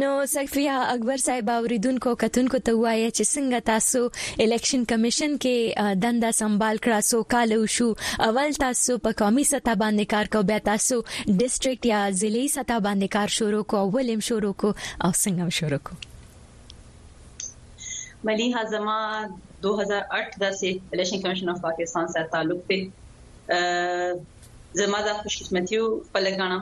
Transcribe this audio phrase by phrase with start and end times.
[0.00, 4.00] نو سفیا اکبر صاحب اوریدونکو کتونکو ته وایي چې څنګه تاسو
[4.46, 7.88] الیکشن کمیشن کې دنده سنبال کړا سو کال شو
[8.30, 13.16] اول تاسو په قومي سطح باندې کار کو بیا تاسو ډیستریکټ یا ضلعي سطح باندې
[13.18, 16.02] کار شروع کو اولم شروع کو او څنګه شروع کو
[18.26, 18.94] मलिहा जमा
[19.64, 22.80] 2008 से election commission of Pakistan से تعلق ته
[24.80, 25.84] زما د خوشکمتیو
[26.14, 26.56] په لګانا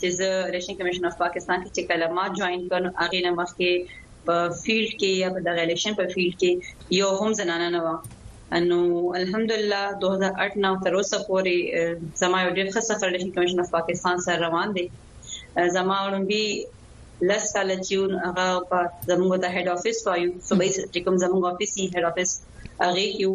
[0.00, 3.70] چې ز الیکشن کمیشن اف پاکستان کې چې کلمات جوائن کړو هغه نه مخکې
[4.26, 6.50] په فیلډ کې یا په د الیکشن په فیلډ کې
[7.00, 7.88] یو هم زنانه نه و
[8.58, 8.80] انو
[9.20, 14.16] الحمدلله 2008 نو تر اوسه پورې زما یو ډېر ښه سفر الیکشن کمیشن اف پاکستان
[14.26, 14.84] سره روان دی
[15.76, 16.44] زما اولمبي
[17.28, 17.94] لس سال چې
[18.26, 18.78] هغه په
[19.10, 22.30] زموږ د هډ افیس وایو صبح چې کوم زموږ افیس یې هډ افیس
[22.84, 23.32] هغه کیو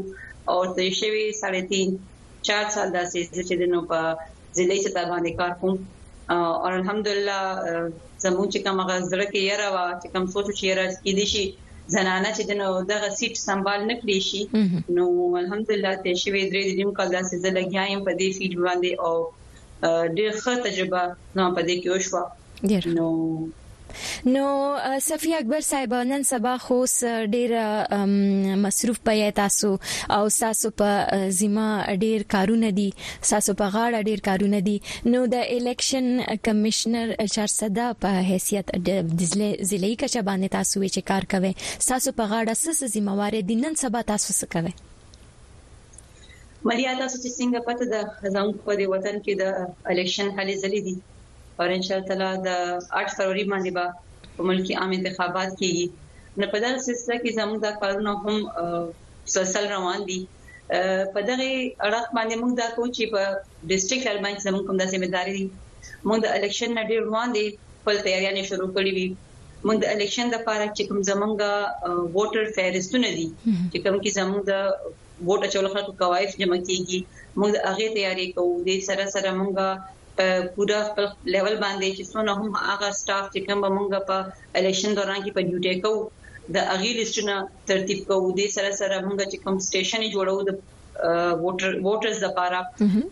[0.51, 1.89] او د شوی ساړه تین
[2.47, 3.99] چار سال داسې چې دنو په
[4.57, 5.75] ضلع چې تر باندې کار کوم
[6.35, 6.41] او
[6.79, 7.37] الحمدلله
[8.23, 11.13] زموږ چې کوم هغه زړه کې یې راو چې کوم سوچ چې یې راځي کې
[11.19, 11.45] دي شي
[11.95, 14.41] زنانه چې دنو دغه سیټ سنبال نکړي شي
[14.97, 15.05] نو
[15.43, 19.13] الحمدلله ته شوی درې د دې مقاله سره زه لګیایم په دې فیلډ باندې او
[20.17, 21.01] ډېر ښه تجربه
[21.37, 22.23] نو په دې کې وشوه
[22.99, 23.09] نو
[24.25, 26.77] نو صفی اکبر صاحب نن سبا خو
[27.35, 27.51] ډیر
[28.65, 29.71] مصروف پي تاسو
[30.17, 31.67] او تاسو په زما
[32.05, 32.87] ډیر کارونه دي
[33.29, 34.77] تاسو په غاړه ډیر کارونه دي
[35.11, 36.07] نو د الیکشن
[36.47, 41.53] کمشنر چارصدا په حیثیت د ضلعي کچا باندې تاسو چې کار کوي
[41.89, 44.73] تاسو په غاړه سس ذمہ وار دي نن سبا تاسو څه کوي
[46.69, 49.43] مریا تاسو چې څنګه پته ده زموږ په وطن کې د
[49.93, 50.95] الیکشن حالې زلي دي
[51.59, 52.49] او ان شاء الله د
[53.01, 53.85] 8 فروری باندې به
[54.37, 55.85] په ملکی عام انتخابات کېږي
[56.41, 58.35] نو په دغه سلسله کې زموږ د کارونو هم
[59.27, 60.19] مسلسل روان دي
[61.13, 61.47] په دغه
[61.85, 63.21] اړه باندې موږ دا کوم چې په
[63.71, 65.43] ډیسټریکټ لیول باندې زموږ کوم د ځمېداري
[66.07, 67.45] موږ د الیکشن نه ډیر روان دي
[67.79, 69.07] خپل تیاریاں شروع کړې وي
[69.65, 71.33] موږ د الیکشن لپاره چې کوم زمونږ
[72.15, 73.27] ووټر فهرستونه دي
[73.71, 74.53] چې کوم کې زمونږ د
[75.27, 76.99] ووټ اچول خلکو کوایف جمع کیږي
[77.39, 79.53] موږ هغه تیاری کوو د سره سره موږ
[80.21, 80.25] په
[80.55, 81.05] پورا خپل
[81.35, 84.17] لیول باندې چې څونه هم هغه سټاف چې کوم موږ په
[84.61, 86.03] الیکشن دوران کې په ډیوټي کوو
[86.55, 87.35] د اغي لیستونه
[87.71, 90.51] ترتیب کوو د سره سره موږ چې کوم سټیشن جوړو د
[91.41, 92.61] ووټر ووټرز لپاره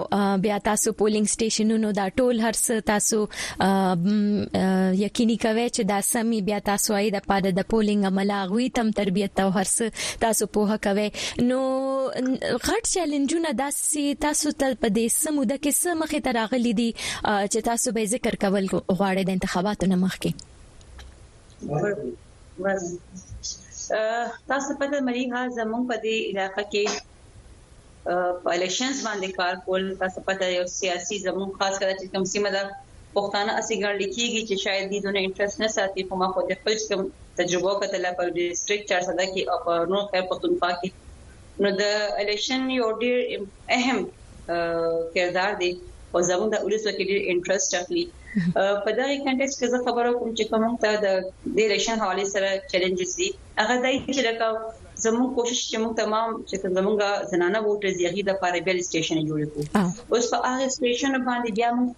[0.47, 3.19] بیا تاسو پولینګ سټیشنونو دا ټول هرڅ تاسو
[5.03, 8.91] یقیني کوي چې دا سمي بیا تاسو اې د پاره د پولینګ عمل غوي تم
[9.01, 9.77] تربيت او هرڅ
[10.27, 11.07] تاسو په کوي
[11.51, 11.61] نو
[12.13, 17.59] غټ چیلنجونه داسې تاسو تل په دې سموده کې سم مخې ته راغلي دي چې
[17.71, 20.31] تاسو به ذکر کول غواړئ د انتخاباتو نه مخکې
[24.51, 26.85] تاسو په مریحا زموږ په دې علاقې کې
[28.43, 32.51] په الیکشنز باندې کار کول تاسو په یو سیاسي زموږ خاص کر چې کوم سیمه
[32.57, 32.63] ده
[33.17, 36.53] پښتانه اسی ګړ لیکيږي چې شاید دې دونه انټرست نه ساتي په ما خو د
[36.61, 37.03] خپل کوم
[37.41, 39.59] تجربه کتل په ډیسټریټ 400 کې او
[39.93, 41.85] نو په پښتونخوا کې نو د
[42.25, 43.19] الیکشن یو ډیر
[43.79, 44.05] اهم
[45.17, 45.71] کردار دی
[46.13, 48.05] او زموږ د اولس وکړي انټرست اخلي
[48.85, 53.11] په دغه کنټیکس کې زه خبره کوم چې کوم ته د ډیریشن حواله سره چیلنجز
[53.21, 53.29] دي
[53.61, 54.57] هغه دای چې راکاو
[55.05, 59.87] زموږ کوشش چې موږ تمام چې زموږه زنانه ووټرز یې د فاربل سټیشن جوړ کړو
[60.13, 61.91] اوس په هغه سټیشن باندې بیا موږ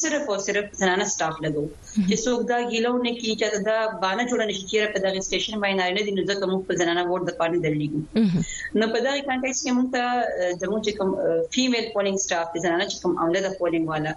[0.00, 1.62] صرف او صرف زنانه سټاف لګو
[2.08, 5.54] چې څوک دا ګیلو نه کی چې دا باندې جوړ نشي کیره په دغه سټیشن
[5.62, 9.24] باندې نه دي نو ځکه موږ په زنانه ووټ د پاره دلګو نو په دغه
[9.30, 11.10] کنټیکس کې موږ ته زموږ چې کوم
[11.56, 14.12] فیمیل پولینګ سټاف زنانه چې کوم عمله د پولینګ والا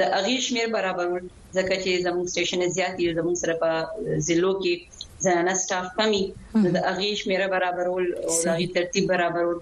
[0.00, 1.08] د اغیر شمیر برابر
[1.56, 3.70] ځکه چې زموږ سټیشن زیات دي زموږ سره په
[4.28, 4.74] ضلعو کې
[5.24, 6.20] زنانه سټاف کمی
[6.76, 9.58] د اغیر شمیر برابرول او د اغیر ترتیب برابرول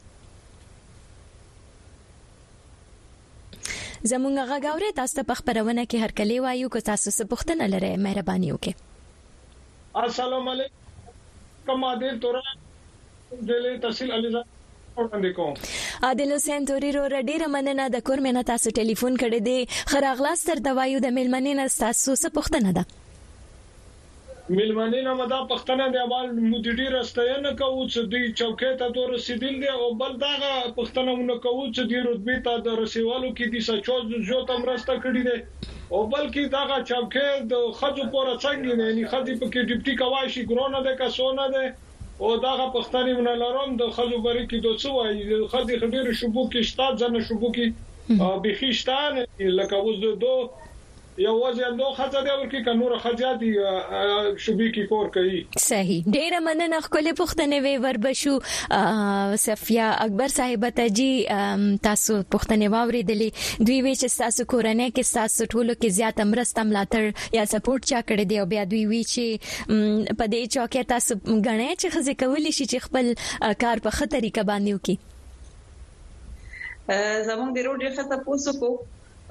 [4.09, 8.49] زموږ غاګاورې تاسو ته خبرونه کې هر کلی وایو کو تاسو څه پوښتنه لرئ مهرباني
[8.51, 8.73] وکړئ
[10.03, 11.19] السلام علیکم
[11.67, 12.39] کما دې تور
[13.49, 14.41] دلې تحصیل علیزه
[14.95, 15.53] وړاندې کوم
[16.09, 20.63] عادل حسین توري رو ډیره مننه د کور مینه تاسو ټلیفون کړی دی خراغلاس تر
[20.69, 22.85] دوایو د ملمنې نه تاسو څه پوښتنه ده
[24.57, 29.53] ملمنې نه مدا پښتنه د اول مدیری راستینه کوو چې دوی چوکې ته د رسیدل
[29.61, 33.57] دي او بل دغه پښتنه مونږ کوو چې د رتبه ته د رسیدلو کې د
[33.67, 33.95] سچو
[34.29, 35.37] جو تم راسته کړی دي
[35.93, 40.25] او بلکې دغه چوکې د خځو پورې څنګه نه یعنی خځې په کې ډیپټي کوي
[40.33, 41.65] شي ګرونه ده که سونه ده
[42.23, 45.21] او دغه پښتنې مونږ لارم د خځو بری کې دوڅ وایي
[45.53, 49.13] خځې خبرې شوبو کې شتا ځنه شوبو کې بخښتان
[49.61, 50.39] لکه وز دوه
[51.19, 53.51] یو وځي هم دوه خځه دی ورکی ک نور خځه دی
[54.43, 58.35] شوبې کی کور کوي صحیح ډیره مننه خپل پښتنې وی وربشو
[59.45, 61.07] صفیا اکبر صاحب ته جی
[61.87, 63.27] تاسو پښتنې واوري دلی
[63.67, 67.03] دوی وی چې تاسو کورنۍ کې تاسو ټولو کې زیات امرسته ملاتړ
[67.39, 69.43] یا سپورټ چا کړی دی او بیا دوی وی چې
[70.19, 74.43] په دې چوکې تاسو غنې چې خزه کولی شي چې خپل کار په خطرې کې
[74.53, 74.97] باندې وکي
[77.29, 78.71] زمونږ د روډ ښه تاسو کو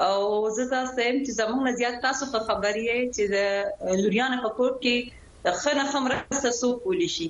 [0.06, 4.50] او زه تاسو ته چې زموږ نه زیات تاسو ته خبرې چې د لوریان په
[4.58, 4.96] کوټ کې
[5.62, 6.18] خنه خمره
[6.60, 7.26] سو کولی شي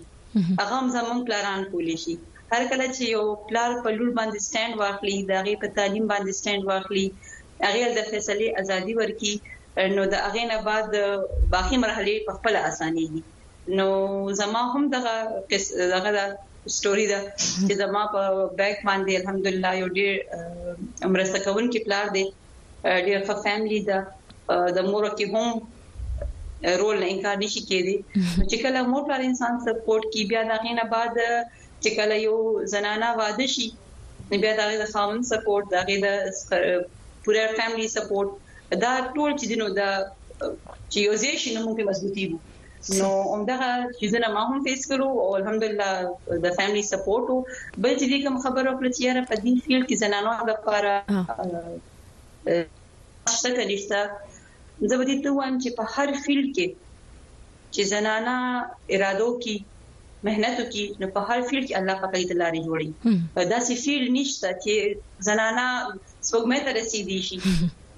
[0.59, 2.15] هغه هم زموږ پلان کولی شي
[2.53, 6.33] هر کله چې یو پلان په لور باندې سټاند واخلي دا غي په تعلیم باندې
[6.41, 7.07] سټاند واخلي
[7.67, 9.35] هغه د فیصله ازادي ورکي
[9.97, 10.97] نو د هغه نه بعد
[11.57, 13.23] باقي مرحله په خپل اساني دي
[13.81, 13.89] نو
[14.43, 15.15] زما هم دغه
[15.55, 16.25] دغه
[16.77, 17.19] سټوري دا
[17.69, 22.25] چې زما په بیک باندې الحمدلله یو ډیر مرسته کوونکی پلان دی
[23.07, 23.99] ډیر ښه فاميلي ده
[24.77, 25.49] د مور کې هم
[26.83, 27.97] رول نه انکار نشي کېدی
[28.51, 31.15] چې کله مور پر انسان سپورټ کی بیا دا غینه بعد
[31.83, 32.37] چې کله یو
[32.75, 33.67] زنانه واده شي
[34.43, 36.09] بیا دا غي د خامن سپورټ دا غي د
[37.23, 38.31] پوره فاميلي سپورټ
[38.85, 39.91] دا ټول چې دینو دا
[40.91, 42.39] چې یو ځای شي نو موږ مضبوطی وو
[43.01, 43.69] نو همدغه
[43.99, 45.91] چې زنه ما هم فیس کړو او الحمدلله
[46.45, 47.27] د فاميلي سپورټ
[47.87, 50.95] بل چې کوم خبره پر تیار په دین فیلډ کې زنانو لپاره
[53.40, 53.99] څه کنيشته
[54.88, 56.66] زه به دې توان چې په هر فیلډ کې
[57.75, 58.37] چې زنانا
[58.94, 59.56] ارادو کې
[60.28, 62.88] مهنت کې نو په هر فیلډ کې الله پاک دې لارې جوړي
[63.35, 64.75] په داسې فیلډ نشته چې
[65.28, 65.66] زنانا
[66.28, 67.37] سپوږمۍ ته رسیدي شي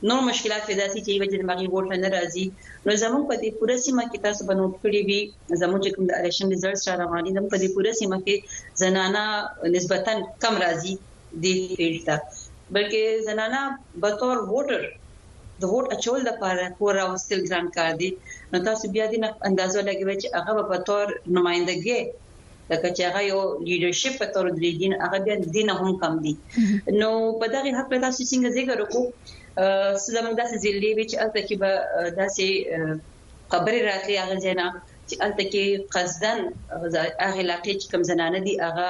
[0.08, 2.44] نور مشکلات پیدا شي چې وجه د مغي ووټ نه راځي
[2.86, 5.20] نو زموږ په دې پوره سیمه کې تاسو بنو کړی وي
[5.62, 8.36] زموږ کوم د الیکشن ریزلټس را روان دي په دې پوره سیمه کې
[8.84, 9.24] زنانا
[9.74, 10.12] نسبتا
[10.46, 10.92] کم راځي
[11.42, 12.16] د پیټ تا
[12.78, 13.60] بلکې زنانا
[14.06, 14.80] بطور ووټر
[15.60, 18.08] د هوټ اچول د پاره کور راوستل ګران کار دي
[18.52, 22.00] نو تاسو بیا دې نه اندازو لګوي چې هغه په تور نمائندګي
[22.70, 26.32] لکه چې هغه یو لیډرشپ په تور د دین هغه بیا دین هم کم دي
[27.00, 27.10] نو
[27.42, 29.04] په دغه حق په تاسو څنګه زیګر وکړو
[30.16, 31.70] زموږ داسې ځلې وی چې البته کې به
[32.20, 32.46] داسې
[33.52, 34.66] خبرې راتلې هغه ځای نه
[35.08, 35.64] چې البته کې
[35.94, 36.38] قصدن
[36.74, 38.88] هغه علاقې چې کم زنانه دي هغه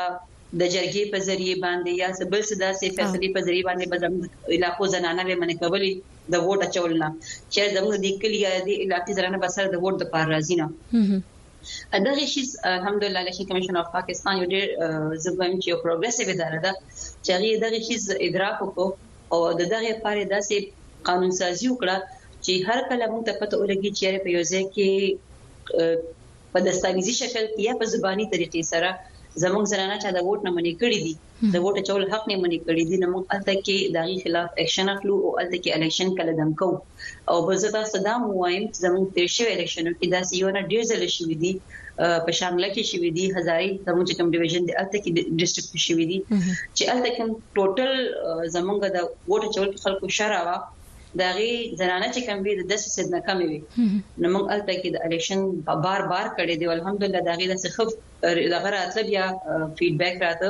[0.61, 4.57] د جرګې په ذریعہ باندې یا بل څه داسې فیصلې په ذریعہ باندې به زموږ
[4.59, 5.93] علاقو زنانه به منې کولې
[6.33, 7.09] د ووټ اچول نه
[7.53, 10.55] چې زموږ د کلی یا د علاقې سره نه بسره د ووټ د پار راځي
[10.61, 10.67] نه
[12.07, 12.43] دغه شی
[12.79, 14.67] الحمدلله الیکشن کمیشن اف پاکستان یو ډیر
[15.25, 16.73] زبم چې یو پروګرسیو اداره ده
[17.25, 17.97] چې هغه دغه شی
[18.29, 18.87] ادراک وکړو
[19.33, 20.57] او د دغه لپاره داسې
[21.09, 21.97] قانون سازي وکړه
[22.45, 24.91] چې هر کله موږ ته پته ولګي چې په یو ځای کې
[26.53, 28.91] په دستاویزي شکل یا په زبانی طریقې سره
[29.45, 31.15] زموږ زنانه چې د ووټ نه منې کړې دي
[31.55, 34.87] د ووټ چول حق نه منې کړې دي نو موږ البته کې دغه خلاف اکشن
[34.95, 36.71] اخلو او البته کې الیکشن کله دم کو
[37.31, 41.37] او بزدا صدام وایم زموږ تیر شوی الیکشن کې دا سیو نه ډیر ځل شوی
[41.43, 41.53] دي
[42.27, 46.19] په شامل کې شوې دي هزارې زموږ کوم ډیویژن دی الته کې ډیسټریکټ شوې دي
[46.77, 47.91] چې الته کوم ټوټل
[48.55, 50.57] زمونږ د ووټ چول خلکو شراوه
[51.19, 53.59] د غي زنانه چې کم وی د 10 سد نه کم وی
[54.21, 57.55] نو موږ الته کې د الیکشن په بار بار کړي دی الحمدلله د غي د
[57.65, 57.89] سخف
[58.55, 59.25] دغه راتله بیا
[59.79, 60.49] فیدبیک راته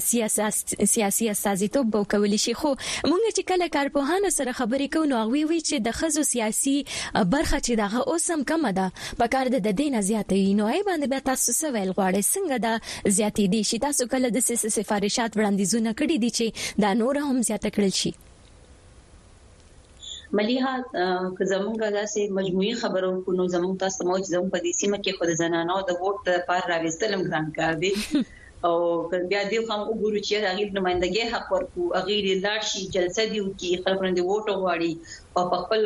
[0.09, 5.11] سیاسي سیاسي سازي ته بو کول شي خو مونږ چې کله کارپوهانو سره خبرې کوو
[5.14, 8.87] نو غوي وی چې د خزو سیاسي برخه چې دغه اوسم کم ده
[9.24, 13.56] په کار د دینه زیاتې نو ای باندې به تاسو سوال غواړئ څنګه دا زیاتې
[13.56, 17.36] دي شي تاسو کله د سیاسي سفارشات وړاندې زونه کړې دي چې دا نور هم
[17.37, 18.12] هم زیاته کړل شي
[20.37, 20.75] مليها
[21.37, 25.12] که زمونږه داسې مجموعي خبرو کو نو زمونږ تاسو موج زمونږ په دې سیمه کې
[25.16, 27.90] خود زنانو د ووټ پر راوستلم ګران کار دی
[28.68, 28.75] او
[29.31, 33.40] بیا دې هم وګورو چې هغه نمائندګي حق ورکو هغه دې لاړ شي جلسه دی
[33.61, 34.92] کی خلک باندې ووټ وغواړي
[35.37, 35.83] او په خپل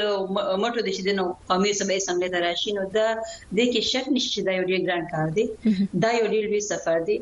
[0.63, 3.09] مټو د شیدنو قومي سبا اسمبلی دراشینو دا
[3.57, 5.45] د کې شک نشي دا یو ډیر ګران کار دی
[6.07, 7.19] دا یو ډیر وی سفر دی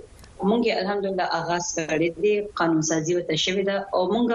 [0.48, 4.27] مونږ الحمدلله آغاز کړی دی قانون سازي وته شوې ده او مونږ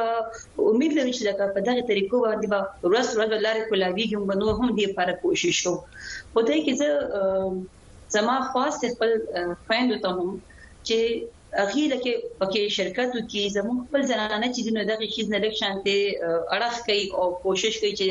[0.72, 2.60] امید لرو چې لکه په دغه طریقو باندې به
[2.92, 5.76] ورس ورس لارې کولاږي هم نو هم دې لپاره کوشش وو
[6.34, 6.90] په دې کې زه
[8.16, 9.12] زما خاص خپل
[9.70, 10.30] فیند ته هم
[10.88, 10.98] چې
[11.66, 15.98] اخیره کې پکې شرکت وکي زموږ خپل زنانه چې نو دغه شیز نه لک شانته
[16.54, 18.10] اړه کوي او کوشش کوي چې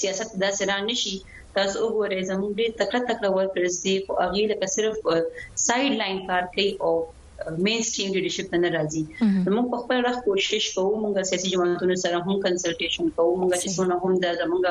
[0.00, 1.16] سیاست داسې را نشي
[1.58, 4.94] تاسو وګورئ زموږ ډېر تکړه تکړه ورکرز دي خو هغه لکه صرف
[5.66, 6.92] سايد لاين کار کوي او
[7.66, 9.02] مین سټریم لیډرشپ ته ناراضي
[9.54, 13.68] موږ په خپل وخت کوشش کوو موږ سیاسي جماعتونو سره هم کنسلټیشن کوو موږ چې
[13.76, 14.62] څونه هم د زموږ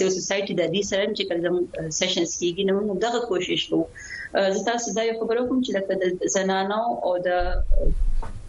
[0.00, 1.56] سیو سوسايټي د دې سره چې کوم
[2.00, 3.84] سیشنز کیږي نو موږ دغه کوشش کوو
[4.54, 7.28] زه تاسو ته یو خبر کوم چې د زنانو او د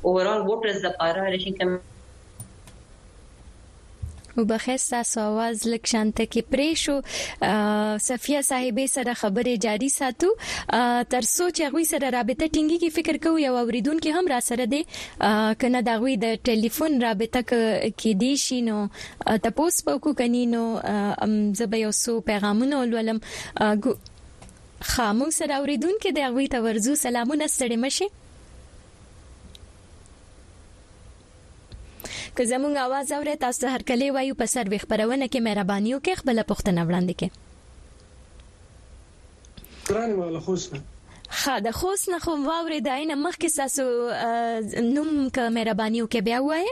[0.07, 1.91] اوورال ووټرز لپاره الیکشن کمیټه
[4.37, 6.95] وبخښه ساواز لک شانته کې پرې شو
[8.07, 10.29] صفیه صاحبې سره خبرې جاری ساتو
[11.13, 14.69] تر څو چې غوي سره رابطه ټینګي کې فکر کوو یو اوریدونکو هم را سره
[14.75, 14.81] دی
[15.65, 18.79] کنه دا غوي د ټلیفون رابطه کې دی شي نو
[19.47, 23.21] تاسو په کو کني نو زبې اوسو پیغامونه ولولم
[24.95, 28.21] خامو سره اوریدونکو د غوي تورزو سلامونه ستړي مشه
[32.37, 36.37] که زموږ आवाज اوري تاسو هر کله وایو په سروي خبرونه کې مهرباني وکړئ خپل
[36.51, 37.29] پښتنه وړاندې کړئ
[39.89, 40.81] ګرانه والا خوشاله
[41.41, 43.83] خا د خوست نه خو واورې د عین مخکې تاسو
[44.95, 46.71] نوم ک مهرباني وکې بیا وایي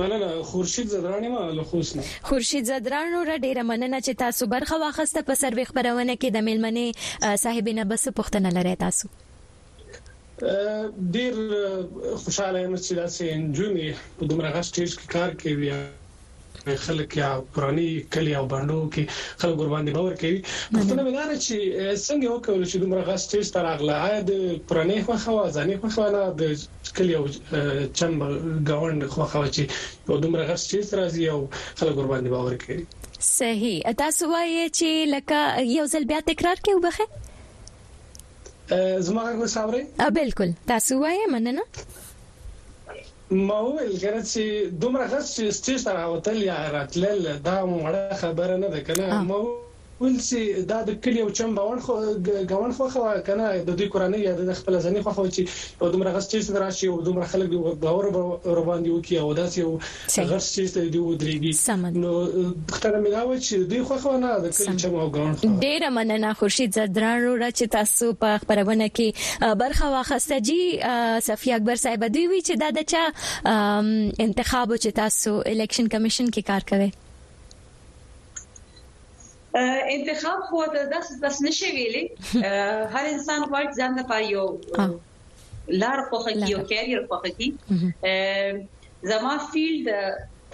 [0.00, 4.76] مننه خورشید زدرانی ما له خوست نه خورشید زدران را ډیره مننه چې تاسو برخه
[4.78, 6.86] واخسته په سروې خبرونه کې د ملمنې
[7.46, 9.06] صاحب نه بس پښتنه لری تاسو
[11.14, 11.34] ډیر
[12.22, 15.70] خوشاله یم چې داسې انجونی په دومره غټ سټیج کې کار کوي
[16.86, 17.84] خلک یا پرانی
[18.16, 19.04] کلی او باندو کې
[19.44, 20.38] خلک ور باندې باور کوي
[20.76, 21.56] پښتنه مګار چې
[22.06, 24.00] څنګه وکول چې دومره غټ سټیج تر اغله
[24.30, 24.32] د
[24.72, 26.42] پرانی خو خوا ځانې خو خوا نه د
[26.96, 27.24] کلی او
[27.98, 28.12] چن
[28.78, 29.64] غوند خو خوا چې
[30.22, 31.40] دومره غټ سټیج راځي او
[31.78, 32.82] خلک ور باندې باور کوي
[33.38, 35.40] صحیح تاسو وایئ چې لکه
[35.80, 37.12] یو ځل بیا تکرار کوي بخه
[39.06, 39.82] زما غږ وساورې
[40.18, 41.62] بالکل تاسو وایئ مننه
[43.48, 44.42] ما ویل ګره چې
[44.82, 49.38] دومره غږ چې ستاسو راوتل یا راتلل دا مړه خبره نه ده کنه ما
[50.02, 51.96] ول سي دا د کلی او چم باور خو
[52.52, 55.90] غون خو خو کنه د دوی کورنۍ یا د خپل ځنی خو خو چې او
[55.94, 57.52] دومره غس چې راشي او دومره خلک
[57.84, 58.08] باور
[58.60, 62.14] روان دي او کی او داسې او غس چې دی و درېږي نو
[62.78, 65.52] خطر مې دا و چې دوی خو خو نه د کلی چم او غون خو
[65.66, 70.58] ډیره مننه خوشی زدران رو را چې تاسو په خبرونه کې برخه واخسته جی
[71.30, 73.06] صفی اکبر صاحب دوی وی چې دا د چا
[74.28, 76.92] انتخاب او چې تاسو الیکشن کمیشن کې کار کوي
[79.94, 82.04] انتخاب خو د داس داس نشي ویلي
[82.94, 84.46] هر انسان غواړي ځان لپاره یو
[85.82, 87.48] لار خو خکې یو کیریئر خو خکې
[89.10, 89.86] زما فیلډ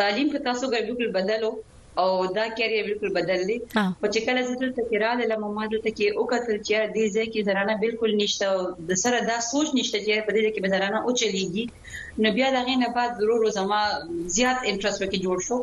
[0.00, 1.50] تعلیم کې تاسو غوښتل بدلو
[1.96, 3.54] او دا کیریه بالکل بدل دی
[4.00, 7.04] او چې کله زه دلته کې رااله لمه ما دلته کې او کتل چې دې
[7.14, 8.48] ځای کې زرانه بالکل نشته
[8.90, 11.64] د سره دا سوچ نشته چې په دې کې به زرانه او چلیږي
[12.24, 13.80] نو بیا دغه نه بعد ضرور زما
[14.36, 15.56] زیات انټرست وکي جوړ شو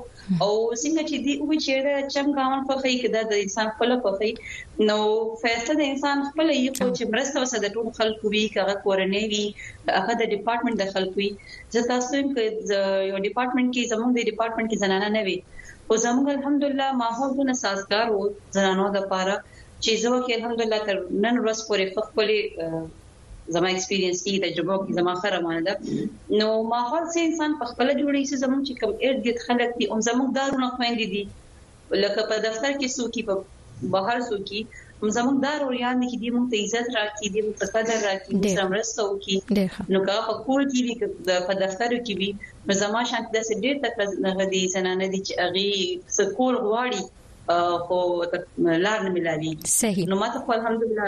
[0.43, 3.67] او څنګه چې دی او چې دا چم ګاون په خې کې دا د انسان
[3.73, 4.31] خپل په خې
[4.91, 4.97] نو
[5.43, 9.23] فیصله د انسان خپل یې په چې مرسته وسه د ټول خلکو وی کغه کورنۍ
[9.31, 11.29] وی هغه د ډپارټمنټ د خلکو وی
[11.75, 15.39] زه تاسو یو ډپارټمنټ کې زموږ د ډپارټمنټ کې زنانه نه وي
[15.88, 18.19] خو زموږ الحمدلله ماحول دونه سازگار و
[18.56, 19.34] زنانو لپاره
[19.84, 22.30] چې زه وکه الحمدلله تر نن ورځ پورې خپل
[23.56, 25.74] زما ایکسپیرینس کې تجربه کې زما خره باندې
[26.39, 29.86] نو ماحول سه انسان په خپل جوړې سه زموږ چې کم ارد دي خلک دي
[29.91, 31.24] او زموږ دارونه خويندې دي
[32.04, 33.34] لکه په دفتر کې سوکي په
[33.95, 34.62] بهر سوکي
[35.17, 38.33] زموږ دا رویان دي چې دې موږ ته عزت راکړي دې موږ ته قدر راکړي
[38.33, 39.37] موږ سره مرسته وکړي
[39.93, 40.95] نو کا په کور کې وي
[41.49, 42.29] په دفتر کې وي
[42.83, 43.95] زما شانت د ډېر تک
[44.41, 45.69] نه دي زنانه دي چې اغي
[46.19, 46.99] سکول غواړي
[47.87, 47.97] خو
[48.85, 51.07] لار نه ملالي صحیح نو ماته خو الحمدلله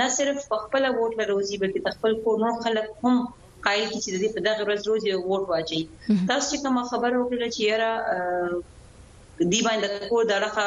[0.00, 3.14] نه صرف خپل ووټ له روزي بلکې خپل کور نور خلک هم
[3.66, 5.80] قایل کی چې دې په دغه ورځ روزي ووټ واچي
[6.28, 7.90] تاسو چې کوم خبر وکړه چې یاره
[9.52, 10.66] دی باندې کور درخه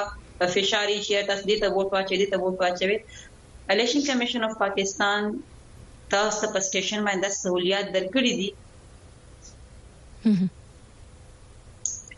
[0.57, 2.97] فشاری چې تاسو دې ته ووټ واچي دې ته ووټ واچوي
[3.75, 5.19] الیکشن کمیشن اف پاکستان
[6.13, 8.49] تاسو په سټیشن باندې سہولیات درکړي دي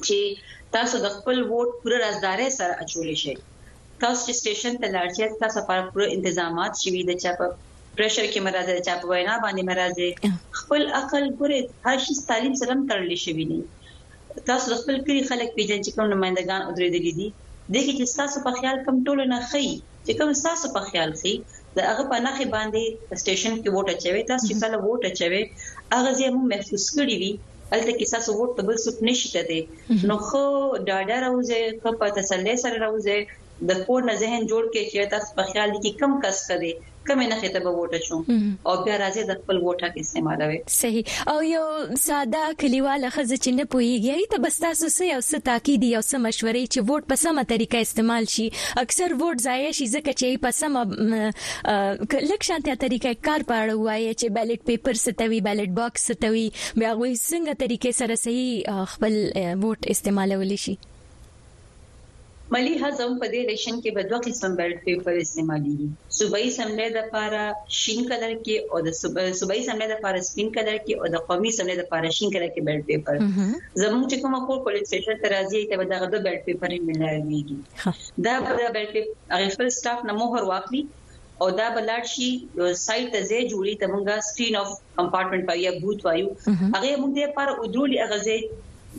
[0.06, 0.20] چې
[0.76, 3.34] تاسو د خپل ووټ پوره رازداري سره اچولې شي
[4.02, 7.46] تاسو چې سټیشن ته لاړ شئ تاسو لپاره پوره تنظیمات شوي د چا په
[7.98, 10.08] پریشر کې مرزه چا په وینا باندې مرزه
[10.60, 13.60] خپل عقل ګورې هر شي تعلیم سره تړلې شوی دی
[14.50, 17.28] تاسو د خپل کلی خلک پیژن چې کوم نمائندگان درېدلې دي
[17.78, 19.66] دغه چې تاسو په خیال کم ټول نه خي
[20.06, 21.34] چې کوم تاسو په خیال خي
[21.78, 22.84] د هغه په نخې باندې
[23.24, 25.44] سټیشن کې ووټ اچوي تاسو چې کله ووټ اچوي
[25.96, 27.34] هغه یې موږ محسوس کړی وي
[27.76, 29.60] الته کې تاسو ووټ ته بل څه نشته دي
[30.10, 30.44] نو خو
[30.88, 33.20] ډاډه راوځي خو په تسلی سره راوځي
[33.70, 36.72] د کور نه ذهن جوړ کې چې تاسو په خیال کې کم کس کړي
[37.10, 38.18] کمې نه خېته به ووټ شو
[38.70, 41.64] او بیا راځي د خپل ووټه کې استعمالوي صحیح او یو
[42.06, 46.24] ساده کلیواله خزه چې نه پويږي ته بس تاسو سه یو څه تاکید یو څه
[46.26, 48.48] مشورې چې ووټ په سمه طریقه استعمال شي
[48.84, 54.38] اکثر ووټ ضایع شي ځکه چې په سمه لک شانته طریقه کار پاړه وایي چې
[54.38, 59.20] بیلټ پیپر ستوي بیلټ باکس ستوي بیا وې څنګه طریقې سره صحیح خپل
[59.66, 60.78] ووټ استعمالولی شي
[62.54, 66.98] ملي هضم په دې ریشن کې په دوه قسم بیلټ پیپر استعمالیږي صوبایي سملې د
[67.02, 67.42] لپاره
[67.80, 71.52] شین کلر کې او د صوبایي سملې د لپاره سپین کلر کې او د قومي
[71.58, 73.20] سملې د لپاره شین کلر کې بیلټ پیپر
[73.82, 78.56] زموږ چې کومه کول کولې سیشن ترازی ته دغه د بیلټ پیپر ملایويږي دا به
[78.62, 80.82] د بیلټ پیپر هغه خپل سټاف نه مهر واخلي
[81.44, 85.72] او دا بلار شي سایت ته ځې جوړي ته مونږه سټین اف کمپارټمنټ پای یا
[85.86, 88.38] بوت وایو هغه مونږ دې پر ودرولي هغه ځې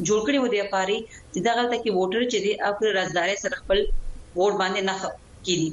[0.09, 0.96] جوړ کړی و دی پاري
[1.33, 3.79] چې دا غلطه کې ووټر چې دی خپل رازداري سره خپل
[4.38, 4.94] ووټ باندې نه
[5.46, 5.68] کړي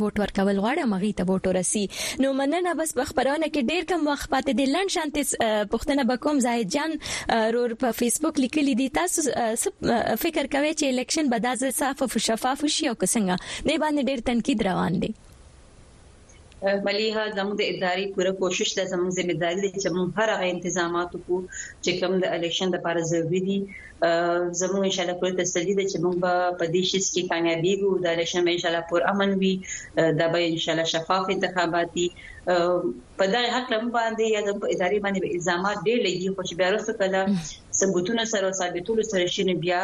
[0.00, 1.86] ووټ ورکول غواړي مغي ته ووټ ورسي
[2.24, 5.16] نو مننه بس په خبرونه کې ډیر کم وخت پاتې دی لن شانت
[5.74, 6.90] پښتنه بکوم زاهد جان
[7.56, 9.22] رور په فیسبوک لیکلی دی تاسو
[10.24, 14.26] فکر کوي چې الیکشن به د صاف او شفاف شي او څنګه دی باندې ډیر
[14.30, 15.10] تنقید روان دی
[16.86, 20.48] ملي ها زموږ د ادارې پوره کوشش د زموږ ځمېداري د چې موږ هر هغه
[20.64, 21.36] تنظیمات کو
[21.84, 23.58] چې کوم د الیکشن لپاره ضروری دي
[24.60, 27.72] زموږ ان شاء الله پوره تسلی ده چې موږ به په دې شي کې کامیابی
[27.82, 29.52] وو د الیکشن ان شاء الله پر امن وي
[30.22, 32.06] دا به ان شاء الله شفاف انتخاباتي
[33.18, 36.66] په دغه حق لم باندې یا د ادارې باندې الزامات ډېر لګي خو چې بیا
[36.72, 37.20] وروسته کله
[37.80, 39.82] ثبوتونه سره ثابتولو سره شینه بیا